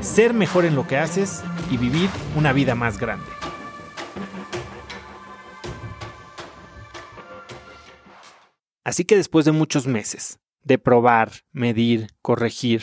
ser 0.00 0.34
mejor 0.34 0.64
en 0.64 0.74
lo 0.74 0.86
que 0.86 0.96
haces 0.96 1.42
y 1.70 1.76
vivir 1.76 2.08
una 2.36 2.52
vida 2.52 2.74
más 2.74 2.98
grande. 2.98 3.26
Así 8.84 9.04
que 9.04 9.16
después 9.16 9.44
de 9.44 9.52
muchos 9.52 9.86
meses 9.86 10.38
de 10.62 10.78
probar, 10.78 11.32
medir, 11.52 12.08
corregir, 12.22 12.82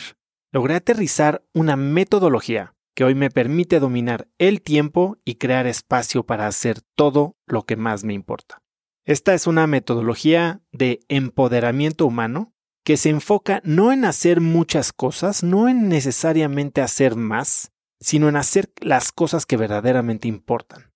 logré 0.52 0.74
aterrizar 0.74 1.44
una 1.52 1.76
metodología 1.76 2.74
que 2.94 3.04
hoy 3.04 3.14
me 3.14 3.30
permite 3.30 3.80
dominar 3.80 4.28
el 4.38 4.62
tiempo 4.62 5.18
y 5.24 5.34
crear 5.34 5.66
espacio 5.66 6.24
para 6.24 6.46
hacer 6.46 6.80
todo 6.94 7.36
lo 7.46 7.64
que 7.64 7.76
más 7.76 8.04
me 8.04 8.14
importa. 8.14 8.62
Esta 9.04 9.34
es 9.34 9.46
una 9.46 9.66
metodología 9.66 10.62
de 10.72 11.00
empoderamiento 11.08 12.06
humano 12.06 12.54
que 12.86 12.96
se 12.96 13.08
enfoca 13.08 13.60
no 13.64 13.90
en 13.90 14.04
hacer 14.04 14.40
muchas 14.40 14.92
cosas, 14.92 15.42
no 15.42 15.68
en 15.68 15.88
necesariamente 15.88 16.80
hacer 16.80 17.16
más, 17.16 17.72
sino 17.98 18.28
en 18.28 18.36
hacer 18.36 18.70
las 18.80 19.10
cosas 19.10 19.44
que 19.44 19.56
verdaderamente 19.56 20.28
importan. 20.28 20.92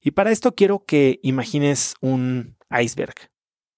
Y 0.00 0.12
para 0.12 0.30
esto 0.30 0.54
quiero 0.54 0.86
que 0.86 1.20
imagines 1.22 1.96
un 2.00 2.56
iceberg. 2.70 3.14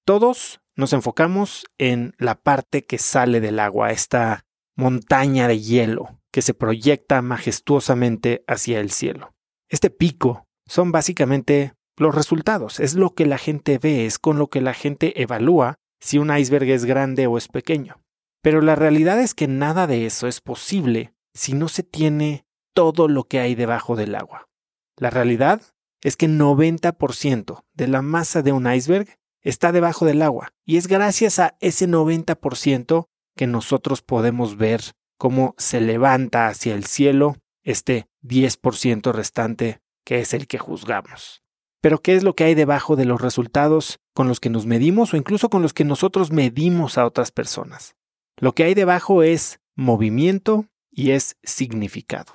Todos 0.04 0.60
nos 0.76 0.92
enfocamos 0.92 1.66
en 1.76 2.14
la 2.18 2.36
parte 2.36 2.86
que 2.86 2.98
sale 2.98 3.40
del 3.40 3.58
agua, 3.58 3.90
esta 3.90 4.44
montaña 4.76 5.48
de 5.48 5.58
hielo 5.58 6.20
que 6.30 6.42
se 6.42 6.54
proyecta 6.54 7.20
majestuosamente 7.20 8.44
hacia 8.46 8.78
el 8.78 8.92
cielo. 8.92 9.34
Este 9.68 9.90
pico 9.90 10.46
son 10.66 10.92
básicamente 10.92 11.74
los 11.96 12.14
resultados, 12.14 12.78
es 12.78 12.94
lo 12.94 13.16
que 13.16 13.26
la 13.26 13.38
gente 13.38 13.78
ve, 13.78 14.06
es 14.06 14.20
con 14.20 14.38
lo 14.38 14.50
que 14.50 14.60
la 14.60 14.72
gente 14.72 15.20
evalúa 15.20 15.80
si 16.00 16.18
un 16.18 16.36
iceberg 16.36 16.68
es 16.70 16.84
grande 16.84 17.26
o 17.26 17.38
es 17.38 17.48
pequeño. 17.48 18.02
Pero 18.42 18.60
la 18.60 18.74
realidad 18.74 19.20
es 19.20 19.34
que 19.34 19.48
nada 19.48 19.86
de 19.86 20.06
eso 20.06 20.26
es 20.26 20.40
posible 20.40 21.14
si 21.34 21.52
no 21.52 21.68
se 21.68 21.82
tiene 21.82 22.46
todo 22.74 23.08
lo 23.08 23.24
que 23.24 23.40
hay 23.40 23.54
debajo 23.54 23.96
del 23.96 24.14
agua. 24.14 24.48
La 24.96 25.10
realidad 25.10 25.62
es 26.02 26.16
que 26.16 26.28
90% 26.28 27.64
de 27.74 27.88
la 27.88 28.02
masa 28.02 28.42
de 28.42 28.52
un 28.52 28.70
iceberg 28.70 29.08
está 29.42 29.72
debajo 29.72 30.04
del 30.04 30.22
agua 30.22 30.52
y 30.64 30.76
es 30.76 30.86
gracias 30.86 31.38
a 31.38 31.56
ese 31.60 31.88
90% 31.88 33.06
que 33.36 33.46
nosotros 33.46 34.02
podemos 34.02 34.56
ver 34.56 34.80
cómo 35.18 35.54
se 35.58 35.80
levanta 35.80 36.48
hacia 36.48 36.74
el 36.74 36.84
cielo 36.84 37.36
este 37.62 38.08
10% 38.22 39.12
restante 39.12 39.80
que 40.04 40.20
es 40.20 40.34
el 40.34 40.46
que 40.46 40.58
juzgamos. 40.58 41.42
Pero 41.86 42.02
¿qué 42.02 42.16
es 42.16 42.24
lo 42.24 42.34
que 42.34 42.42
hay 42.42 42.56
debajo 42.56 42.96
de 42.96 43.04
los 43.04 43.20
resultados 43.20 44.00
con 44.12 44.26
los 44.26 44.40
que 44.40 44.50
nos 44.50 44.66
medimos 44.66 45.14
o 45.14 45.16
incluso 45.16 45.48
con 45.48 45.62
los 45.62 45.72
que 45.72 45.84
nosotros 45.84 46.32
medimos 46.32 46.98
a 46.98 47.06
otras 47.06 47.30
personas? 47.30 47.94
Lo 48.36 48.56
que 48.56 48.64
hay 48.64 48.74
debajo 48.74 49.22
es 49.22 49.60
movimiento 49.76 50.66
y 50.90 51.12
es 51.12 51.36
significado. 51.44 52.32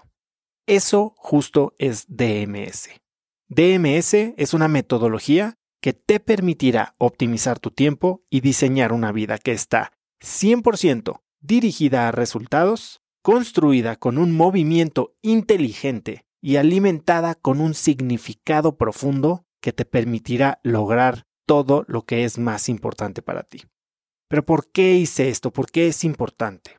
Eso 0.68 1.16
justo 1.18 1.74
es 1.80 2.06
DMS. 2.08 2.92
DMS 3.50 4.14
es 4.14 4.54
una 4.54 4.70
metodología 4.70 5.58
que 5.82 5.92
te 5.92 6.22
permitirá 6.22 6.96
optimizar 6.98 7.60
tu 7.60 7.72
tiempo 7.72 8.24
y 8.30 8.40
diseñar 8.40 8.94
una 8.94 9.12
vida 9.12 9.38
que 9.38 9.52
está 9.52 9.92
100% 10.22 11.24
dirigida 11.42 12.08
a 12.08 12.14
resultados, 12.14 13.02
construida 13.22 13.98
con 13.98 14.18
un 14.18 14.32
movimiento 14.32 15.14
inteligente 15.22 16.24
y 16.42 16.58
alimentada 16.58 17.36
con 17.36 17.62
un 17.62 17.74
significado 17.74 18.76
profundo 18.78 19.46
que 19.62 19.72
te 19.72 19.86
permitirá 19.86 20.60
lograr 20.64 21.28
todo 21.46 21.86
lo 21.88 22.06
que 22.06 22.26
es 22.26 22.38
más 22.38 22.68
importante 22.68 23.22
para 23.22 23.44
ti. 23.44 23.64
Pero 24.28 24.46
¿por 24.46 24.72
qué 24.72 24.96
hice 24.96 25.30
esto? 25.30 25.52
¿Por 25.52 25.70
qué 25.70 25.88
es 25.88 26.04
importante? 26.04 26.78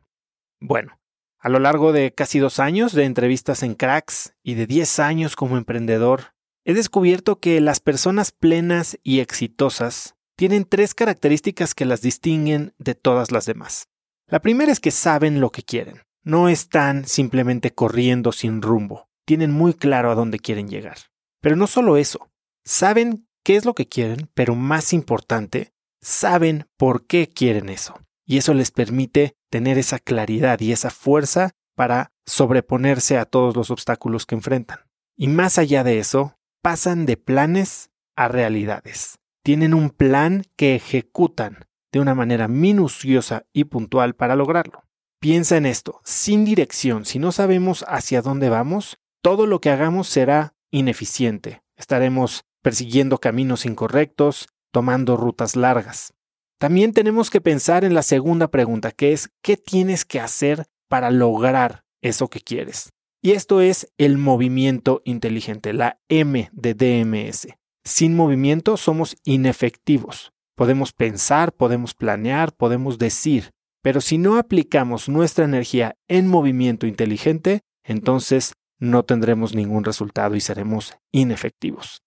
Bueno, 0.61 0.99
a 1.39 1.49
lo 1.49 1.59
largo 1.59 1.93
de 1.93 2.13
casi 2.13 2.39
dos 2.39 2.59
años 2.59 2.93
de 2.93 3.05
entrevistas 3.05 3.63
en 3.63 3.75
cracks 3.75 4.35
y 4.43 4.55
de 4.55 4.67
10 4.67 4.99
años 5.01 5.37
como 5.37 5.57
emprendedor, 5.57 6.35
he 6.65 6.73
descubierto 6.73 7.41
que 7.41 7.61
las 7.61 7.81
personas 7.81 8.33
plenas 8.33 8.99
y 9.03 9.21
exitosas 9.21 10.15
tienen 10.37 10.65
tres 10.65 10.95
características 10.95 11.75
que 11.75 11.85
las 11.85 12.01
distinguen 12.01 12.75
de 12.79 12.95
todas 12.95 13.33
las 13.33 13.45
demás. 13.45 13.89
La 14.27 14.41
primera 14.41 14.73
es 14.73 14.81
que 14.81 14.91
saben 14.91 15.41
lo 15.41 15.51
que 15.51 15.63
quieren, 15.63 16.03
no 16.23 16.49
están 16.49 17.07
simplemente 17.07 17.75
corriendo 17.75 18.33
sin 18.33 18.63
rumbo, 18.63 19.09
tienen 19.25 19.53
muy 19.53 19.75
claro 19.75 20.11
a 20.11 20.15
dónde 20.15 20.39
quieren 20.39 20.69
llegar. 20.69 20.97
Pero 21.41 21.57
no 21.57 21.67
solo 21.67 21.97
eso, 21.97 22.31
saben 22.65 23.27
qué 23.43 23.57
es 23.57 23.65
lo 23.65 23.75
que 23.75 23.89
quieren, 23.89 24.31
pero 24.35 24.55
más 24.55 24.93
importante, 24.93 25.73
saben 26.01 26.67
por 26.77 27.07
qué 27.07 27.29
quieren 27.29 27.69
eso. 27.69 27.95
Y 28.25 28.39
eso 28.39 28.55
les 28.55 28.71
permite 28.71 29.37
tener 29.51 29.79
esa 29.79 29.99
claridad 29.99 30.61
y 30.61 30.73
esa 30.73 30.91
fuerza 30.91 31.51
para 31.75 32.13
sobreponerse 32.27 33.19
a 33.19 33.25
todos 33.25 33.57
los 33.57 33.71
obstáculos 33.71 34.27
que 34.27 34.35
enfrentan. 34.35 34.81
Y 35.17 35.29
más 35.29 35.59
allá 35.59 35.85
de 35.85 35.99
eso, 35.99 36.37
pasan 36.63 37.07
de 37.07 37.17
planes 37.17 37.91
a 38.17 38.29
realidades. 38.29 39.19
Tienen 39.43 39.75
un 39.75 39.91
plan 39.91 40.45
que 40.57 40.77
ejecutan 40.77 41.67
de 41.93 42.01
una 42.01 42.15
manera 42.15 42.49
minuciosa 42.49 43.45
y 43.53 43.65
puntual 43.65 44.15
para 44.15 44.37
lograrlo. 44.37 44.85
Piensa 45.21 45.57
en 45.57 45.67
esto, 45.67 46.01
sin 46.05 46.45
dirección, 46.45 47.05
si 47.05 47.19
no 47.19 47.33
sabemos 47.33 47.85
hacia 47.87 48.23
dónde 48.23 48.49
vamos, 48.49 48.99
todo 49.23 49.47
lo 49.47 49.61
que 49.61 49.71
hagamos 49.71 50.09
será 50.09 50.55
ineficiente. 50.71 51.63
Estaremos 51.77 52.45
persiguiendo 52.61 53.19
caminos 53.19 53.65
incorrectos, 53.65 54.49
tomando 54.73 55.17
rutas 55.17 55.57
largas. 55.57 56.13
También 56.59 56.93
tenemos 56.93 57.31
que 57.31 57.41
pensar 57.41 57.85
en 57.85 57.95
la 57.95 58.03
segunda 58.03 58.49
pregunta, 58.49 58.91
que 58.91 59.13
es 59.13 59.31
¿qué 59.43 59.57
tienes 59.57 60.05
que 60.05 60.21
hacer 60.21 60.67
para 60.89 61.11
lograr 61.11 61.85
eso 62.03 62.29
que 62.29 62.41
quieres? 62.41 62.91
Y 63.21 63.33
esto 63.33 63.61
es 63.61 63.93
el 63.99 64.19
movimiento 64.19 65.03
inteligente, 65.05 65.73
la 65.73 66.01
M 66.09 66.51
de 66.53 66.75
DMS. 66.75 67.49
Sin 67.85 68.17
movimiento 68.17 68.77
somos 68.77 69.17
inefectivos. 69.25 70.33
Podemos 70.57 70.93
pensar, 70.93 71.53
podemos 71.53 71.95
planear, 71.95 72.53
podemos 72.53 72.99
decir, 72.99 73.51
pero 73.83 74.01
si 74.01 74.19
no 74.19 74.37
aplicamos 74.37 75.09
nuestra 75.09 75.45
energía 75.45 75.97
en 76.09 76.29
movimiento 76.29 76.87
inteligente, 76.87 77.63
entonces 77.85 78.55
no 78.83 79.05
tendremos 79.05 79.55
ningún 79.55 79.85
resultado 79.85 80.35
y 80.35 80.41
seremos 80.41 80.95
inefectivos. 81.13 82.03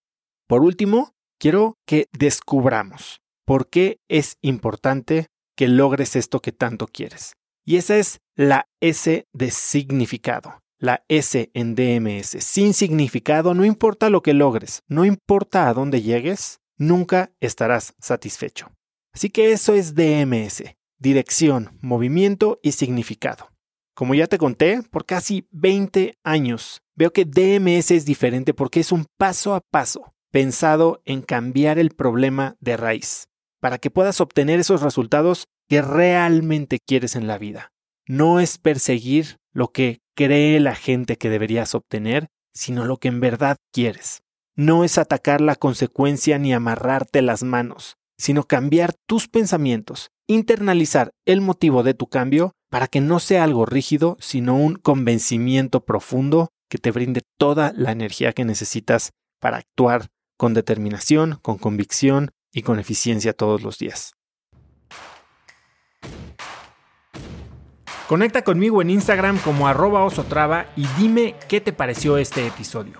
Por 0.46 0.62
último, 0.62 1.14
quiero 1.40 1.78
que 1.88 2.10
descubramos 2.12 3.22
por 3.46 3.70
qué 3.70 4.02
es 4.10 4.38
importante 4.42 5.28
que 5.56 5.70
logres 5.70 6.18
esto 6.18 6.42
que 6.42 6.52
tanto 6.52 6.88
quieres. 6.88 7.32
Y 7.64 7.78
esa 7.78 7.96
es 7.96 8.20
la 8.36 8.68
S 8.82 9.26
de 9.32 9.52
significado, 9.52 10.60
la 10.78 11.06
S 11.08 11.50
en 11.54 11.76
DMS. 11.76 12.44
Sin 12.44 12.74
significado, 12.74 13.54
no 13.54 13.64
importa 13.64 14.10
lo 14.10 14.22
que 14.22 14.34
logres, 14.34 14.82
no 14.90 15.06
importa 15.06 15.70
a 15.70 15.74
dónde 15.74 16.02
llegues, 16.02 16.60
nunca 16.78 17.32
estarás 17.40 17.94
satisfecho. 18.00 18.74
Así 19.14 19.30
que 19.30 19.54
eso 19.54 19.74
es 19.74 19.96
DMS, 19.96 20.76
dirección, 21.00 21.80
movimiento 21.82 22.60
y 22.62 22.74
significado. 22.74 23.55
Como 23.96 24.14
ya 24.14 24.28
te 24.28 24.38
conté, 24.38 24.84
por 24.92 25.06
casi 25.06 25.48
20 25.52 26.18
años 26.22 26.82
veo 26.98 27.14
que 27.14 27.24
DMS 27.24 27.92
es 27.92 28.06
diferente 28.06 28.54
porque 28.54 28.82
es 28.82 28.92
un 28.92 29.06
paso 29.18 29.56
a 29.56 29.62
paso 29.62 30.14
pensado 30.32 31.02
en 31.06 31.22
cambiar 31.22 31.80
el 31.80 31.92
problema 31.92 32.58
de 32.60 32.76
raíz, 32.76 33.30
para 33.62 33.78
que 33.78 33.90
puedas 33.90 34.20
obtener 34.20 34.60
esos 34.60 34.82
resultados 34.82 35.46
que 35.70 35.82
realmente 35.82 36.80
quieres 36.86 37.16
en 37.16 37.26
la 37.26 37.38
vida. 37.38 37.72
No 38.06 38.42
es 38.42 38.58
perseguir 38.58 39.38
lo 39.54 39.70
que 39.70 40.00
cree 40.14 40.60
la 40.60 40.76
gente 40.76 41.16
que 41.16 41.30
deberías 41.30 41.74
obtener, 41.74 42.28
sino 42.54 42.84
lo 42.84 42.98
que 42.98 43.08
en 43.08 43.22
verdad 43.22 43.56
quieres. 43.72 44.24
No 44.58 44.84
es 44.84 44.98
atacar 44.98 45.40
la 45.40 45.56
consecuencia 45.56 46.38
ni 46.38 46.54
amarrarte 46.54 47.22
las 47.22 47.44
manos, 47.44 47.96
sino 48.18 48.44
cambiar 48.44 48.94
tus 49.08 49.30
pensamientos, 49.30 50.10
internalizar 50.28 51.12
el 51.26 51.40
motivo 51.40 51.82
de 51.82 51.94
tu 51.94 52.08
cambio 52.08 52.52
para 52.76 52.90
que 52.90 53.00
no 53.00 53.22
sea 53.22 53.46
algo 53.46 53.66
rígido, 53.66 54.18
sino 54.20 54.58
un 54.58 54.76
convencimiento 54.76 55.86
profundo 55.86 56.50
que 56.70 56.78
te 56.78 56.92
brinde 56.92 57.22
toda 57.38 57.72
la 57.74 57.94
energía 57.94 58.34
que 58.34 58.44
necesitas 58.44 59.14
para 59.40 59.56
actuar 59.56 60.08
con 60.36 60.54
determinación, 60.54 61.40
con 61.42 61.58
convicción 61.58 62.32
y 62.52 62.64
con 62.64 62.78
eficiencia 62.78 63.32
todos 63.32 63.64
los 63.64 63.78
días. 63.78 64.16
Conecta 68.10 68.44
conmigo 68.44 68.82
en 68.82 68.90
Instagram 68.90 69.38
como 69.38 69.70
arroba 69.70 70.04
osotrava 70.04 70.66
y 70.76 70.86
dime 70.98 71.36
qué 71.48 71.62
te 71.62 71.72
pareció 71.72 72.18
este 72.18 72.46
episodio. 72.46 73.00